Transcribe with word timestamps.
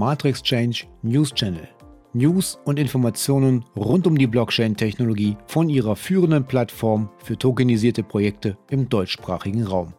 Matrix 0.00 0.42
Change 0.42 0.86
News 1.02 1.32
Channel. 1.34 1.68
News 2.14 2.58
und 2.64 2.78
Informationen 2.78 3.66
rund 3.76 4.06
um 4.06 4.16
die 4.16 4.26
Blockchain-Technologie 4.26 5.36
von 5.46 5.68
ihrer 5.68 5.94
führenden 5.94 6.46
Plattform 6.46 7.10
für 7.22 7.36
tokenisierte 7.36 8.02
Projekte 8.02 8.56
im 8.70 8.88
deutschsprachigen 8.88 9.64
Raum. 9.64 9.92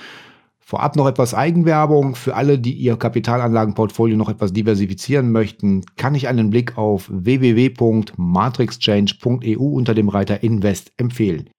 Vorab 0.70 0.98
noch 0.98 1.08
etwas 1.08 1.34
Eigenwerbung. 1.34 2.16
Für 2.16 2.36
alle, 2.36 2.60
die 2.60 2.74
ihr 2.74 2.98
Kapitalanlagenportfolio 2.98 4.18
noch 4.18 4.28
etwas 4.28 4.52
diversifizieren 4.52 5.32
möchten, 5.32 5.86
kann 5.96 6.14
ich 6.14 6.28
einen 6.28 6.50
Blick 6.50 6.78
auf 6.78 7.10
www.matrixchange.eu 7.10 9.64
unter 9.64 9.94
dem 9.94 10.10
Reiter 10.10 10.44
Invest 10.44 10.92
empfehlen. 10.98 11.50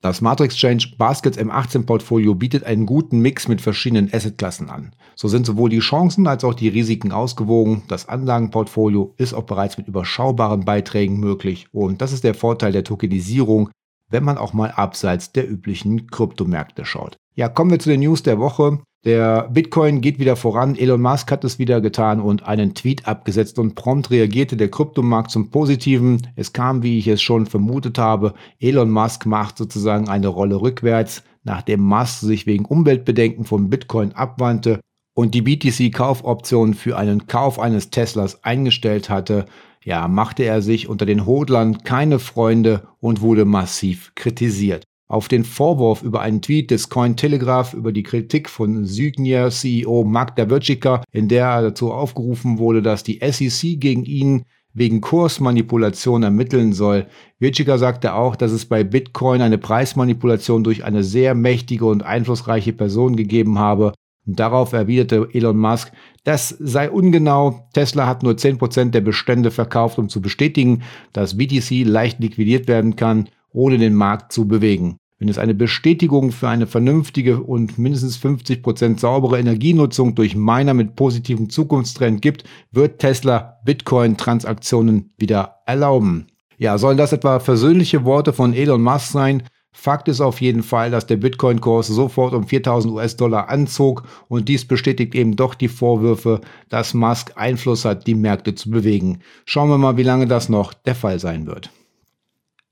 Das 0.00 0.22
Matrix 0.22 0.54
Exchange 0.54 0.96
Baskets 0.98 1.38
M18 1.38 1.86
Portfolio 1.86 2.34
bietet 2.34 2.64
einen 2.64 2.84
guten 2.84 3.20
Mix 3.20 3.46
mit 3.46 3.60
verschiedenen 3.60 4.12
Assetklassen 4.12 4.70
an. 4.70 4.92
So 5.14 5.28
sind 5.28 5.46
sowohl 5.46 5.70
die 5.70 5.78
Chancen 5.78 6.26
als 6.26 6.42
auch 6.42 6.54
die 6.54 6.66
Risiken 6.66 7.12
ausgewogen. 7.12 7.84
Das 7.86 8.08
Anlagenportfolio 8.08 9.14
ist 9.18 9.34
auch 9.34 9.44
bereits 9.44 9.78
mit 9.78 9.86
überschaubaren 9.86 10.64
Beiträgen 10.64 11.20
möglich 11.20 11.68
und 11.70 12.02
das 12.02 12.12
ist 12.12 12.24
der 12.24 12.34
Vorteil 12.34 12.72
der 12.72 12.82
Tokenisierung, 12.82 13.70
wenn 14.10 14.24
man 14.24 14.36
auch 14.36 14.52
mal 14.52 14.72
abseits 14.72 15.30
der 15.30 15.48
üblichen 15.48 16.08
Kryptomärkte 16.08 16.84
schaut. 16.84 17.18
Ja, 17.36 17.50
kommen 17.50 17.70
wir 17.70 17.78
zu 17.78 17.90
den 17.90 18.00
News 18.00 18.22
der 18.22 18.38
Woche. 18.38 18.78
Der 19.04 19.50
Bitcoin 19.50 20.00
geht 20.00 20.18
wieder 20.18 20.36
voran. 20.36 20.74
Elon 20.74 21.02
Musk 21.02 21.30
hat 21.30 21.44
es 21.44 21.58
wieder 21.58 21.82
getan 21.82 22.18
und 22.18 22.44
einen 22.44 22.74
Tweet 22.74 23.06
abgesetzt 23.06 23.58
und 23.58 23.74
prompt 23.74 24.10
reagierte 24.10 24.56
der 24.56 24.70
Kryptomarkt 24.70 25.30
zum 25.30 25.50
Positiven. 25.50 26.26
Es 26.34 26.54
kam, 26.54 26.82
wie 26.82 26.98
ich 26.98 27.06
es 27.08 27.20
schon 27.20 27.44
vermutet 27.44 27.98
habe, 27.98 28.32
Elon 28.58 28.90
Musk 28.90 29.26
macht 29.26 29.58
sozusagen 29.58 30.08
eine 30.08 30.28
Rolle 30.28 30.62
rückwärts, 30.62 31.24
nachdem 31.44 31.82
Musk 31.82 32.20
sich 32.20 32.46
wegen 32.46 32.64
Umweltbedenken 32.64 33.44
von 33.44 33.68
Bitcoin 33.68 34.12
abwandte 34.12 34.80
und 35.14 35.34
die 35.34 35.42
BTC-Kaufoption 35.42 36.72
für 36.72 36.96
einen 36.96 37.26
Kauf 37.26 37.58
eines 37.58 37.90
Teslas 37.90 38.44
eingestellt 38.44 39.10
hatte. 39.10 39.44
Ja, 39.84 40.08
machte 40.08 40.44
er 40.44 40.62
sich 40.62 40.88
unter 40.88 41.04
den 41.04 41.26
Hodlern 41.26 41.82
keine 41.84 42.18
Freunde 42.18 42.88
und 42.98 43.20
wurde 43.20 43.44
massiv 43.44 44.12
kritisiert. 44.14 44.84
Auf 45.08 45.28
den 45.28 45.44
Vorwurf 45.44 46.02
über 46.02 46.20
einen 46.20 46.42
Tweet 46.42 46.72
des 46.72 46.88
Cointelegraph 46.88 47.74
über 47.74 47.92
die 47.92 48.02
Kritik 48.02 48.50
von 48.50 48.86
Signia 48.86 49.50
CEO 49.50 50.02
Mark 50.02 50.34
Davirchika, 50.34 51.04
in 51.12 51.28
der 51.28 51.46
er 51.46 51.62
dazu 51.62 51.92
aufgerufen 51.92 52.58
wurde, 52.58 52.82
dass 52.82 53.04
die 53.04 53.20
SEC 53.22 53.78
gegen 53.80 54.04
ihn 54.04 54.46
wegen 54.74 55.00
Kursmanipulation 55.00 56.24
ermitteln 56.24 56.72
soll. 56.72 57.06
Virchika 57.38 57.78
sagte 57.78 58.14
auch, 58.14 58.34
dass 58.34 58.50
es 58.50 58.66
bei 58.66 58.82
Bitcoin 58.82 59.42
eine 59.42 59.58
Preismanipulation 59.58 60.64
durch 60.64 60.84
eine 60.84 61.04
sehr 61.04 61.36
mächtige 61.36 61.86
und 61.86 62.02
einflussreiche 62.02 62.72
Person 62.72 63.14
gegeben 63.14 63.60
habe. 63.60 63.92
Und 64.26 64.40
darauf 64.40 64.72
erwiderte 64.72 65.28
Elon 65.32 65.56
Musk, 65.56 65.92
das 66.24 66.48
sei 66.48 66.90
ungenau. 66.90 67.68
Tesla 67.74 68.08
hat 68.08 68.24
nur 68.24 68.32
10% 68.32 68.90
der 68.90 69.02
Bestände 69.02 69.52
verkauft, 69.52 70.00
um 70.00 70.08
zu 70.08 70.20
bestätigen, 70.20 70.82
dass 71.12 71.36
BTC 71.38 71.84
leicht 71.84 72.18
liquidiert 72.18 72.66
werden 72.66 72.96
kann 72.96 73.28
ohne 73.56 73.78
den 73.78 73.94
Markt 73.94 74.32
zu 74.32 74.46
bewegen. 74.46 74.98
Wenn 75.18 75.30
es 75.30 75.38
eine 75.38 75.54
Bestätigung 75.54 76.30
für 76.30 76.48
eine 76.48 76.66
vernünftige 76.66 77.40
und 77.40 77.78
mindestens 77.78 78.18
50 78.18 78.62
Prozent 78.62 79.00
saubere 79.00 79.38
Energienutzung 79.38 80.14
durch 80.14 80.36
Miner 80.36 80.74
mit 80.74 80.94
positivem 80.94 81.48
Zukunftstrend 81.48 82.20
gibt, 82.20 82.44
wird 82.70 82.98
Tesla 82.98 83.58
Bitcoin-Transaktionen 83.64 85.14
wieder 85.16 85.62
erlauben. 85.64 86.26
Ja, 86.58 86.76
sollen 86.76 86.98
das 86.98 87.14
etwa 87.14 87.40
versöhnliche 87.40 88.04
Worte 88.04 88.34
von 88.34 88.52
Elon 88.52 88.82
Musk 88.82 89.10
sein? 89.10 89.42
Fakt 89.72 90.08
ist 90.08 90.20
auf 90.20 90.42
jeden 90.42 90.62
Fall, 90.62 90.90
dass 90.90 91.06
der 91.06 91.16
Bitcoin-Kurs 91.16 91.86
sofort 91.86 92.34
um 92.34 92.46
4000 92.46 92.92
US-Dollar 92.92 93.48
anzog 93.48 94.02
und 94.28 94.50
dies 94.50 94.66
bestätigt 94.66 95.14
eben 95.14 95.34
doch 95.34 95.54
die 95.54 95.68
Vorwürfe, 95.68 96.42
dass 96.68 96.92
Musk 96.92 97.32
Einfluss 97.36 97.86
hat, 97.86 98.06
die 98.06 98.14
Märkte 98.14 98.54
zu 98.54 98.70
bewegen. 98.70 99.20
Schauen 99.46 99.70
wir 99.70 99.78
mal, 99.78 99.96
wie 99.96 100.02
lange 100.02 100.26
das 100.26 100.50
noch 100.50 100.74
der 100.74 100.94
Fall 100.94 101.18
sein 101.18 101.46
wird. 101.46 101.70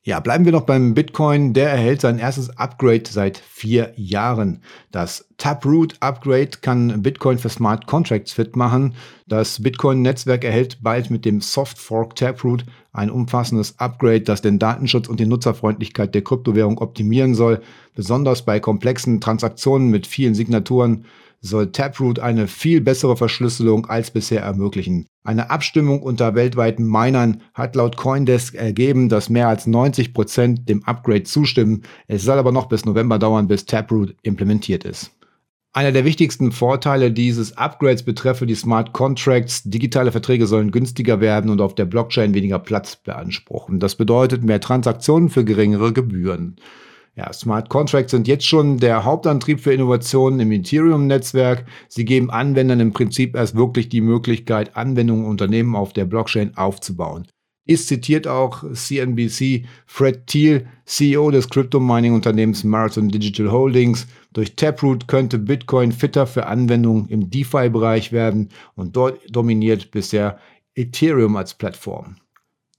Ja, 0.07 0.21
bleiben 0.21 0.45
wir 0.45 0.53
noch 0.53 0.67
beim 0.67 0.93
Bitcoin. 0.93 1.55
Der 1.55 1.71
erhält 1.71 2.03
sein 2.03 2.19
erstes 2.19 2.59
Upgrade 2.59 3.05
seit 3.09 3.39
vier 3.39 3.95
Jahren. 3.97 4.61
Das 4.93 5.27
Taproot 5.39 5.97
Upgrade 6.01 6.51
kann 6.61 7.01
Bitcoin 7.01 7.39
für 7.39 7.49
Smart 7.49 7.87
Contracts 7.87 8.35
fit 8.35 8.55
machen. 8.55 8.97
Das 9.27 9.63
Bitcoin-Netzwerk 9.63 10.45
erhält 10.45 10.83
bald 10.83 11.11
mit 11.11 11.25
dem 11.25 11.41
Soft 11.41 11.79
Fork 11.79 12.17
Taproot 12.17 12.67
ein 12.93 13.11
umfassendes 13.11 13.79
Upgrade, 13.79 14.21
das 14.21 14.43
den 14.43 14.59
Datenschutz 14.59 15.09
und 15.09 15.21
die 15.21 15.27
Nutzerfreundlichkeit 15.27 16.15
der 16.15 16.23
Kryptowährung 16.23 16.77
optimieren 16.77 17.35
soll. 17.35 17.63
Besonders 17.95 18.45
bei 18.45 18.61
komplexen 18.61 19.23
Transaktionen 19.23 19.89
mit 19.89 20.07
vielen 20.07 20.35
Signaturen 20.35 21.07
soll 21.45 21.73
Taproot 21.73 22.19
eine 22.19 22.49
viel 22.49 22.81
bessere 22.81 23.17
Verschlüsselung 23.17 23.87
als 23.87 24.11
bisher 24.11 24.43
ermöglichen. 24.43 25.07
Eine 25.25 25.51
Abstimmung 25.51 26.03
unter 26.03 26.35
weltweiten 26.35 26.87
Minern 26.87 27.43
hat 27.53 27.77
laut 27.77 27.97
Coindesk 27.97 28.55
ergeben, 28.55 29.09
dass 29.09 29.29
mehr 29.29 29.49
als 29.49 29.67
90 29.67 30.15
Prozent 30.15 30.69
dem 30.69 30.83
Upgrade 30.85 31.25
zustimmen. 31.25 31.83
Es 32.09 32.23
soll 32.23 32.39
aber 32.39 32.53
noch 32.53 32.67
bis 32.67 32.85
November 32.85 33.19
dauern, 33.19 33.47
bis 33.47 33.67
Taproot 33.67 34.15
implementiert 34.23 34.85
ist. 34.85 35.13
Einer 35.77 35.93
der 35.93 36.05
wichtigsten 36.05 36.53
Vorteile 36.53 37.11
dieses 37.11 37.59
Upgrades 37.59 38.05
betreffe 38.05 38.47
die 38.47 38.55
Smart 38.55 38.93
Contracts. 38.93 39.65
Digitale 39.65 40.13
Verträge 40.13 40.47
sollen 40.47 40.71
günstiger 40.71 41.21
werden 41.21 41.51
und 41.51 41.61
auf 41.61 41.75
der 41.75 41.85
Blockchain 41.85 42.33
weniger 42.33 42.61
Platz 42.61 42.97
beanspruchen. 42.97 43.81
Das 43.81 43.97
bedeutet 43.97 44.45
mehr 44.45 44.61
Transaktionen 44.61 45.31
für 45.31 45.45
geringere 45.45 45.93
Gebühren. 45.93 46.57
Ja, 47.17 47.33
Smart 47.33 47.69
Contracts 47.69 48.11
sind 48.11 48.27
jetzt 48.27 48.45
schon 48.45 48.79
der 48.79 49.05
Hauptantrieb 49.05 49.61
für 49.61 49.73
Innovationen 49.73 50.41
im 50.41 50.51
Ethereum-Netzwerk. 50.51 51.65
Sie 51.89 52.05
geben 52.05 52.31
Anwendern 52.31 52.81
im 52.81 52.93
Prinzip 52.93 53.37
erst 53.37 53.55
wirklich 53.55 53.89
die 53.89 54.01
Möglichkeit, 54.01 54.77
Anwendungen 54.77 55.25
und 55.25 55.31
Unternehmen 55.31 55.77
auf 55.77 55.93
der 55.93 56.07
Blockchain 56.07 56.57
aufzubauen. 56.57 57.29
Dies 57.67 57.87
zitiert 57.87 58.27
auch 58.27 58.65
CNBC 58.73 59.65
Fred 59.87 60.27
Thiel, 60.27 60.67
CEO 60.85 61.31
des 61.31 61.49
Crypto-Mining-Unternehmens 61.49 62.65
Marathon 62.65 63.09
Digital 63.09 63.51
Holdings. 63.51 64.07
Durch 64.33 64.57
Taproot 64.57 65.07
könnte 65.07 65.39
Bitcoin 65.39 65.93
fitter 65.93 66.27
für 66.27 66.47
Anwendungen 66.47 67.09
im 67.09 67.31
DeFi-Bereich 67.31 68.13
werden 68.13 68.51
und 68.75 68.97
dort 68.97 69.21
dominiert 69.31 69.93
bisher 69.93 70.39
Ethereum 70.75 71.37
als 71.37 71.55
Plattform. 71.55 72.17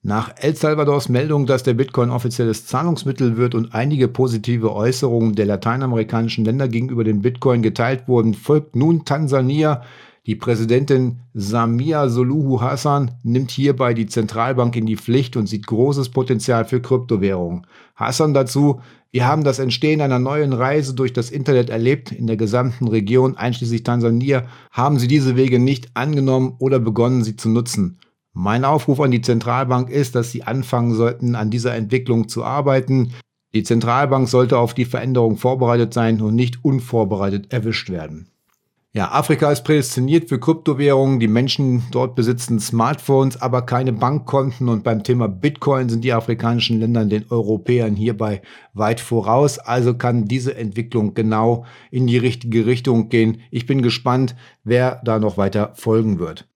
Nach 0.08 0.36
El 0.38 0.56
Salvadors 0.56 1.10
Meldung, 1.10 1.48
dass 1.48 1.64
der 1.64 1.74
Bitcoin 1.74 2.12
offizielles 2.12 2.68
Zahlungsmittel 2.68 3.38
wird 3.38 3.56
und 3.56 3.74
einige 3.74 4.08
positive 4.08 4.72
Äußerungen 4.72 5.34
der 5.34 5.48
lateinamerikanischen 5.48 6.46
Länder 6.46 6.68
gegenüber 6.68 7.04
dem 7.04 7.24
Bitcoin 7.24 7.64
geteilt 7.64 8.08
wurden, 8.08 8.36
folgt 8.36 8.76
nun 8.76 9.04
Tansania. 9.04 9.82
Die 10.28 10.36
Präsidentin 10.36 11.22
Samia 11.34 12.08
Soluhu 12.08 12.62
Hassan 12.62 13.16
nimmt 13.24 13.50
hierbei 13.50 13.96
die 13.96 14.06
Zentralbank 14.06 14.76
in 14.76 14.86
die 14.86 14.96
Pflicht 14.96 15.38
und 15.38 15.48
sieht 15.48 15.66
großes 15.66 16.10
Potenzial 16.10 16.66
für 16.66 16.82
Kryptowährungen. 16.82 17.66
Hassan 17.96 18.36
dazu, 18.36 18.82
wir 19.10 19.26
haben 19.26 19.44
das 19.44 19.58
Entstehen 19.58 20.02
einer 20.02 20.20
neuen 20.20 20.54
Reise 20.54 20.94
durch 20.94 21.14
das 21.14 21.32
Internet 21.32 21.72
erlebt. 21.72 22.12
In 22.12 22.28
der 22.28 22.38
gesamten 22.38 22.88
Region, 22.88 23.38
einschließlich 23.38 23.82
Tansania, 23.82 24.44
haben 24.70 25.00
sie 25.00 25.08
diese 25.08 25.36
Wege 25.36 25.58
nicht 25.58 25.90
angenommen 25.96 26.58
oder 26.60 26.78
begonnen, 26.78 27.24
sie 27.24 27.38
zu 27.38 27.50
nutzen. 27.50 27.98
Mein 28.38 28.66
Aufruf 28.66 29.00
an 29.00 29.12
die 29.12 29.22
Zentralbank 29.22 29.90
ist, 29.90 30.14
dass 30.14 30.30
sie 30.30 30.44
anfangen 30.44 30.94
sollten, 30.94 31.36
an 31.36 31.50
dieser 31.50 31.74
Entwicklung 31.74 32.28
zu 32.28 32.44
arbeiten. 32.44 33.14
Die 33.54 33.64
Zentralbank 33.64 34.28
sollte 34.28 34.58
auf 34.58 34.74
die 34.74 34.84
Veränderung 34.84 35.38
vorbereitet 35.38 35.94
sein 35.94 36.20
und 36.20 36.36
nicht 36.36 36.66
unvorbereitet 36.66 37.54
erwischt 37.54 37.90
werden. 37.90 38.28
Ja, 38.92 39.10
Afrika 39.14 39.50
ist 39.54 39.64
prädestiniert 39.64 40.28
für 40.28 40.38
Kryptowährungen. 40.38 41.22
Die 41.22 41.30
Menschen 41.30 41.84
dort 41.92 42.16
besitzen 42.16 42.60
Smartphones, 42.60 43.42
aber 43.42 43.62
keine 43.62 43.94
Bankkonten. 43.94 44.68
Und 44.68 44.84
beim 44.84 45.04
Thema 45.04 45.30
Bitcoin 45.30 45.88
sind 45.88 46.04
die 46.04 46.12
afrikanischen 46.12 46.82
Länder 46.82 47.06
den 47.06 47.26
Europäern 47.30 47.96
hierbei 47.96 48.42
weit 48.74 49.00
voraus. 49.00 49.60
Also 49.60 49.94
kann 49.94 50.26
diese 50.26 50.56
Entwicklung 50.56 51.14
genau 51.14 51.66
in 51.90 52.06
die 52.06 52.18
richtige 52.18 52.66
Richtung 52.66 53.08
gehen. 53.08 53.38
Ich 53.50 53.66
bin 53.66 53.82
gespannt, 53.82 54.36
wer 54.66 55.02
da 55.06 55.20
noch 55.20 55.38
weiter 55.38 55.72
folgen 55.76 56.20
wird. 56.20 56.50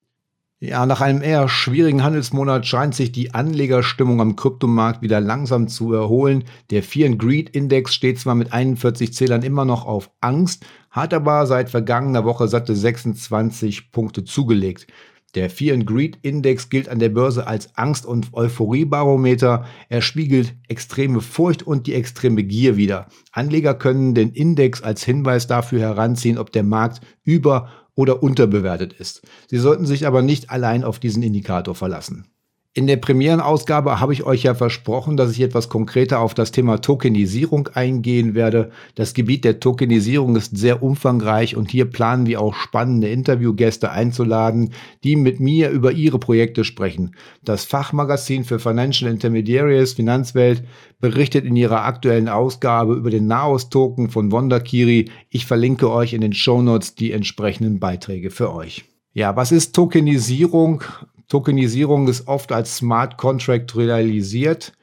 Ja, 0.61 0.85
nach 0.85 0.99
einem 0.99 1.21
eher 1.21 1.47
schwierigen 1.47 2.03
Handelsmonat 2.03 2.65
scheint 2.67 2.93
sich 2.93 3.13
die 3.13 3.33
Anlegerstimmung 3.33 4.19
am 4.19 4.35
Kryptomarkt 4.35 5.01
wieder 5.01 5.21
langsam 5.21 5.69
zu 5.69 5.93
erholen. 5.93 6.43
Der 6.69 6.83
Fear 6.83 7.11
and 7.11 7.19
Greed 7.19 7.49
Index 7.51 7.93
steht 7.93 8.19
zwar 8.19 8.35
mit 8.35 8.51
41 8.51 9.13
Zählern 9.13 9.41
immer 9.41 9.63
noch 9.63 9.85
auf 9.85 10.11
Angst, 10.19 10.65
hat 10.91 11.13
aber 11.13 11.45
seit 11.45 11.69
vergangener 11.69 12.25
Woche 12.25 12.49
satte 12.49 12.75
26 12.75 13.93
Punkte 13.93 14.25
zugelegt. 14.25 14.87
Der 15.33 15.49
Fear 15.49 15.75
and 15.75 15.87
Greed 15.87 16.17
Index 16.23 16.69
gilt 16.69 16.89
an 16.89 16.99
der 16.99 17.09
Börse 17.09 17.47
als 17.47 17.77
Angst- 17.77 18.05
und 18.05 18.33
Euphoriebarometer. 18.33 19.65
Er 19.87 20.01
spiegelt 20.01 20.55
extreme 20.67 21.21
Furcht 21.21 21.63
und 21.63 21.87
die 21.87 21.93
extreme 21.93 22.43
Gier 22.43 22.75
wider. 22.75 23.07
Anleger 23.31 23.75
können 23.75 24.13
den 24.13 24.31
Index 24.31 24.81
als 24.81 25.05
Hinweis 25.05 25.47
dafür 25.47 25.79
heranziehen, 25.79 26.37
ob 26.37 26.51
der 26.51 26.63
Markt 26.63 26.99
über- 27.23 27.69
oder 27.99 28.23
unterbewertet 28.23 28.93
ist. 28.93 29.27
Sie 29.47 29.57
sollten 29.57 29.85
sich 29.85 30.07
aber 30.07 30.21
nicht 30.21 30.49
allein 30.49 30.85
auf 30.85 30.99
diesen 30.99 31.21
Indikator 31.21 31.75
verlassen. 31.75 32.27
In 32.75 32.85
der 32.85 32.97
Premierenausgabe 32.97 33.99
habe 33.99 34.13
ich 34.13 34.23
euch 34.23 34.43
ja 34.43 34.53
versprochen, 34.53 35.17
dass 35.17 35.31
ich 35.31 35.41
etwas 35.41 35.69
konkreter 35.69 36.19
auf 36.19 36.35
das 36.35 36.51
Thema 36.51 36.79
Tokenisierung 36.79 37.67
eingehen 37.73 38.35
werde. 38.35 38.69
Das 38.93 39.15
Gebiet 39.15 39.43
der 39.43 39.59
Tokenisierung 39.59 40.35
ist 40.35 40.55
sehr 40.55 40.83
umfangreich 40.83 41.55
und 41.57 41.71
hier 41.71 41.85
planen 41.85 42.27
wir 42.27 42.39
auch 42.39 42.53
spannende 42.53 43.09
Interviewgäste 43.09 43.89
einzuladen, 43.89 44.71
die 45.03 45.15
mit 45.15 45.39
mir 45.39 45.71
über 45.71 45.93
ihre 45.93 46.19
Projekte 46.19 46.63
sprechen. 46.63 47.15
Das 47.43 47.65
Fachmagazin 47.65 48.43
für 48.43 48.59
Financial 48.59 49.09
Intermediaries 49.09 49.93
Finanzwelt 49.93 50.63
berichtet 50.99 51.45
in 51.45 51.55
ihrer 51.55 51.85
aktuellen 51.85 52.29
Ausgabe 52.29 52.93
über 52.93 53.09
den 53.09 53.25
Naos-Token 53.25 54.11
von 54.11 54.31
Wonderkiri. 54.31 55.09
Ich 55.31 55.47
verlinke 55.47 55.89
euch 55.89 56.13
in 56.13 56.21
den 56.21 56.33
Shownotes 56.33 56.93
die 56.93 57.13
entsprechenden 57.13 57.79
Beiträge 57.79 58.29
für 58.29 58.53
euch. 58.53 58.85
Ja, 59.11 59.35
was 59.35 59.51
ist 59.51 59.73
Tokenisierung? 59.73 60.83
Tokenisierung 61.29 62.07
ist 62.07 62.27
oft 62.27 62.51
als 62.51 62.77
Smart 62.77 63.17
Contract 63.17 63.75
realisiert. 63.75 64.73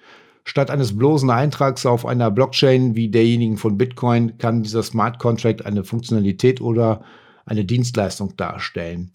Statt 0.45 0.71
eines 0.71 0.97
bloßen 0.97 1.29
Eintrags 1.29 1.85
auf 1.85 2.07
einer 2.07 2.31
Blockchain 2.31 2.95
wie 2.95 3.09
derjenigen 3.09 3.57
von 3.57 3.77
Bitcoin 3.77 4.39
kann 4.39 4.63
dieser 4.63 4.85
Smart 4.85 5.19
Contract 5.19 5.67
eine 5.67 5.83
Funktionalität 5.83 6.61
oder 6.61 7.03
eine 7.45 7.65
Dienstleistung 7.65 8.37
darstellen. 8.37 9.11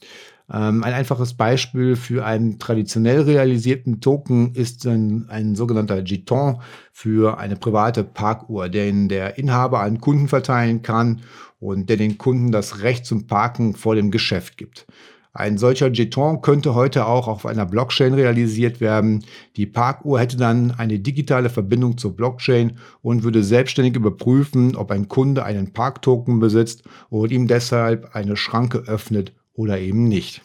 Ähm, 0.52 0.84
ein 0.84 0.94
einfaches 0.94 1.34
Beispiel 1.34 1.96
für 1.96 2.26
einen 2.26 2.60
traditionell 2.60 3.22
realisierten 3.22 4.02
Token 4.02 4.54
ist 4.54 4.86
ein, 4.86 5.28
ein 5.30 5.56
sogenannter 5.56 6.04
Jeton 6.04 6.62
für 6.92 7.38
eine 7.38 7.56
private 7.56 8.04
Parkuhr, 8.04 8.68
den 8.68 9.08
der 9.08 9.38
Inhaber 9.38 9.80
an 9.80 10.02
Kunden 10.02 10.28
verteilen 10.28 10.82
kann 10.82 11.22
und 11.62 11.90
der 11.90 11.96
den 11.96 12.18
Kunden 12.18 12.52
das 12.52 12.82
Recht 12.82 13.06
zum 13.06 13.28
Parken 13.28 13.74
vor 13.74 13.96
dem 13.96 14.12
Geschäft 14.12 14.58
gibt. 14.58 14.86
Ein 15.34 15.58
solcher 15.58 15.90
Jeton 15.90 16.42
könnte 16.42 16.76
heute 16.76 17.06
auch 17.06 17.30
auf 17.30 17.46
einer 17.46 17.66
Blockchain 17.66 18.14
realisiert 18.14 18.82
werden. 18.82 19.24
Die 19.56 19.66
Parkuhr 19.66 20.20
hätte 20.20 20.36
dann 20.36 20.72
eine 20.72 21.00
digitale 21.00 21.50
Verbindung 21.50 21.98
zur 21.98 22.16
Blockchain 22.16 22.78
und 23.02 23.24
würde 23.24 23.42
selbstständig 23.42 23.96
überprüfen, 23.96 24.76
ob 24.76 24.92
ein 24.92 25.08
Kunde 25.08 25.46
einen 25.46 25.72
Parktoken 25.72 26.40
besitzt 26.40 26.84
und 27.10 27.32
ihm 27.32 27.48
deshalb 27.48 28.14
eine 28.14 28.36
Schranke 28.36 28.80
öffnet 28.80 29.34
oder 29.54 29.80
eben 29.80 30.10
nicht. 30.10 30.42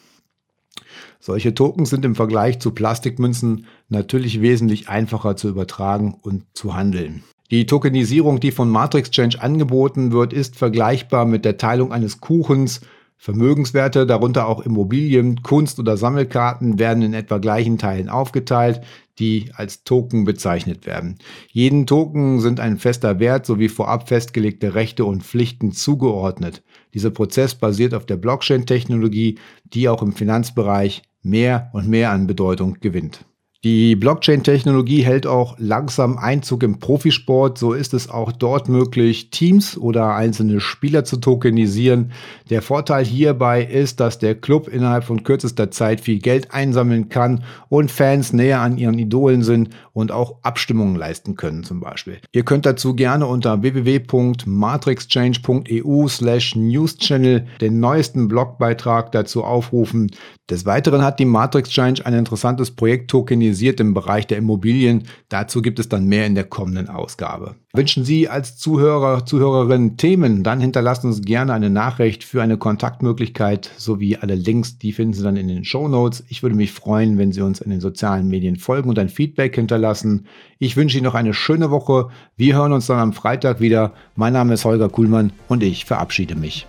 Solche 1.19 1.53
Tokens 1.53 1.91
sind 1.91 2.05
im 2.05 2.15
Vergleich 2.15 2.61
zu 2.61 2.71
Plastikmünzen 2.71 3.67
natürlich 3.89 4.41
wesentlich 4.41 4.89
einfacher 4.89 5.37
zu 5.37 5.49
übertragen 5.49 6.17
und 6.23 6.45
zu 6.53 6.77
handeln. 6.77 7.25
Die 7.51 7.67
Tokenisierung, 7.67 8.39
die 8.39 8.53
von 8.53 8.69
Matrix 8.69 9.11
Change 9.11 9.41
angeboten 9.41 10.13
wird, 10.13 10.33
ist 10.33 10.57
vergleichbar 10.57 11.25
mit 11.27 11.45
der 11.45 11.59
Teilung 11.59 11.93
eines 11.93 12.21
Kuchens 12.21 12.81
Vermögenswerte, 13.19 14.07
darunter 14.07 14.47
auch 14.47 14.61
Immobilien, 14.61 15.43
Kunst 15.43 15.79
oder 15.79 15.97
Sammelkarten, 15.97 16.79
werden 16.79 17.03
in 17.03 17.15
etwa 17.15 17.39
gleichen 17.39 17.79
Teilen 17.79 18.09
aufgeteilt, 18.09 18.83
die 19.19 19.51
als 19.55 19.85
Token 19.85 20.25
bezeichnet 20.25 20.87
werden. 20.87 21.19
Jeden 21.51 21.87
Token 21.87 22.41
sind 22.41 22.61
ein 22.61 22.79
fester 22.79 23.19
Wert 23.19 23.47
sowie 23.47 23.69
vorab 23.69 24.09
festgelegte 24.09 24.75
Rechte 24.75 25.05
und 25.05 25.23
Pflichten 25.23 25.73
zugeordnet. 25.73 26.63
Dieser 26.93 27.11
Prozess 27.11 27.55
basiert 27.55 27.95
auf 27.95 28.05
der 28.07 28.17
Blockchain-Technologie, 28.17 29.39
die 29.65 29.89
auch 29.89 30.03
im 30.03 30.13
Finanzbereich 30.13 31.03
mehr 31.23 31.71
und 31.73 31.89
mehr 31.89 32.11
an 32.11 32.27
Bedeutung 32.27 32.79
gewinnt. 32.81 33.25
Die 33.67 33.97
Blockchain-Technologie 33.97 35.03
hält 35.03 35.27
auch 35.27 35.57
langsam 35.59 36.19
Einzug 36.19 36.63
im 36.63 36.79
Profisport. 36.79 37.59
So 37.59 37.73
ist 37.73 37.95
es 37.95 38.09
auch 38.09 38.31
dort 38.31 38.69
möglich, 38.69 39.31
Teams 39.31 39.77
oder 39.77 40.15
einzelne 40.15 40.61
Spieler 40.61 41.03
zu 41.03 41.17
tokenisieren. 41.17 42.13
Der 42.49 42.63
Vorteil 42.63 43.05
hierbei 43.05 43.65
ist, 43.65 43.99
dass 43.99 44.21
der 44.21 44.37
Club 44.37 44.69
innerhalb 44.69 45.03
von 45.03 45.25
kürzester 45.25 45.73
Zeit 45.73 46.01
viel 46.01 46.21
Geld 46.21 46.55
einsammeln 46.55 47.09
kann 47.09 47.43
und 47.69 47.91
Fans 47.91 48.33
näher 48.33 48.61
an 48.61 48.79
ihren 48.79 49.01
Idolen 49.01 49.43
sind 49.43 49.71
und 49.93 50.13
auch 50.13 50.37
Abstimmungen 50.43 50.95
leisten 50.95 51.35
können 51.35 51.65
zum 51.65 51.81
Beispiel. 51.81 52.19
Ihr 52.31 52.45
könnt 52.45 52.67
dazu 52.67 52.95
gerne 52.95 53.27
unter 53.27 53.63
www.matrixchange.eu 53.63 56.07
slash 56.07 56.55
newschannel 56.55 57.49
den 57.61 57.81
neuesten 57.81 58.29
Blogbeitrag 58.29 59.11
dazu 59.11 59.43
aufrufen. 59.43 60.13
Des 60.49 60.67
Weiteren 60.67 61.03
hat 61.03 61.19
die 61.19 61.25
Matrix 61.25 61.71
Change 61.71 62.07
ein 62.07 62.15
interessantes 62.15 62.71
Projekt 62.71 63.11
tokenisiert 63.11 63.56
im 63.63 63.95
Bereich 63.95 64.27
der 64.27 64.39
Immobilien. 64.39 65.05
Dazu 65.29 65.63
gibt 65.63 65.79
es 65.79 65.89
dann 65.89 66.07
mehr 66.07 66.27
in 66.27 66.35
der 66.35 66.45
kommenden 66.45 66.89
Ausgabe. 66.89 67.57
Wünschen 67.73 68.05
Sie 68.05 68.29
als 68.29 68.57
Zuhörer, 68.57 69.27
Zuhörerin 69.27 69.97
Themen, 69.97 70.43
dann 70.43 70.61
hinterlassen 70.61 71.09
uns 71.09 71.23
gerne 71.23 71.53
eine 71.53 71.69
Nachricht 71.69 72.25
für 72.25 72.43
eine 72.43 72.57
Kontaktmöglichkeit 72.57 73.71
sowie 73.77 74.17
alle 74.17 74.35
Links, 74.35 74.79
die 74.79 74.93
finden 74.93 75.13
Sie 75.15 75.23
dann 75.23 75.37
in 75.37 75.49
den 75.49 75.65
Show 75.65 75.89
Notes. 75.89 76.25
Ich 76.29 76.43
würde 76.43 76.57
mich 76.57 76.73
freuen, 76.73 77.19
wenn 77.19 77.33
Sie 77.33 77.43
uns 77.43 77.61
in 77.61 77.71
den 77.71 77.81
sozialen 77.81 78.29
Medien 78.29 78.57
folgen 78.57 78.89
und 78.89 78.99
ein 78.99 79.09
Feedback 79.09 79.55
hinterlassen. 79.55 80.27
Ich 80.59 80.77
wünsche 80.77 80.97
Ihnen 80.97 81.05
noch 81.05 81.15
eine 81.15 81.35
schöne 81.35 81.71
Woche. 81.71 82.09
Wir 82.37 82.55
hören 82.55 82.73
uns 82.73 82.87
dann 82.87 82.99
am 82.99 83.13
Freitag 83.13 83.61
wieder. 83.61 83.93
Mein 84.15 84.33
Name 84.33 84.55
ist 84.55 84.65
Holger 84.65 84.89
Kuhlmann 84.89 85.33
und 85.49 85.63
ich 85.63 85.85
verabschiede 85.85 86.35
mich. 86.35 86.67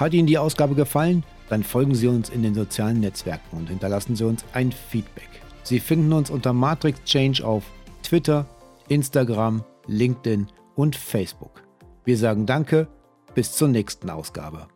Hat 0.00 0.14
Ihnen 0.14 0.26
die 0.26 0.38
Ausgabe 0.38 0.74
gefallen? 0.74 1.24
Dann 1.50 1.62
folgen 1.62 1.94
Sie 1.94 2.08
uns 2.08 2.30
in 2.30 2.42
den 2.42 2.54
sozialen 2.54 3.00
Netzwerken 3.00 3.58
und 3.58 3.68
hinterlassen 3.68 4.16
Sie 4.16 4.24
uns 4.24 4.46
ein 4.54 4.72
Feedback. 4.72 5.28
Sie 5.62 5.78
finden 5.78 6.14
uns 6.14 6.30
unter 6.30 6.54
Matrix 6.54 7.04
Change 7.04 7.44
auf 7.44 7.64
Twitter, 8.02 8.46
Instagram, 8.88 9.62
LinkedIn 9.88 10.46
und 10.74 10.96
Facebook. 10.96 11.62
Wir 12.06 12.16
sagen 12.16 12.46
Danke, 12.46 12.88
bis 13.34 13.52
zur 13.52 13.68
nächsten 13.68 14.08
Ausgabe. 14.08 14.68